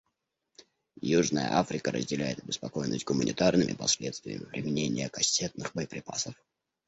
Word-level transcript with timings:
Южная 1.05 1.53
Африка 1.59 1.91
разделяет 1.91 2.39
обеспокоенность 2.39 3.05
гуманитарными 3.05 3.73
последствиями 3.73 4.45
применения 4.45 5.09
кассетных 5.09 5.73
боеприпасов. 5.75 6.33